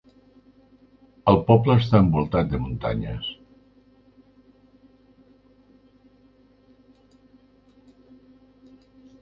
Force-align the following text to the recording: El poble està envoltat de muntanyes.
El 1.31 1.35
poble 1.49 1.75
està 1.81 1.99
envoltat 2.05 2.49
de 2.53 2.61
muntanyes. 2.63 3.27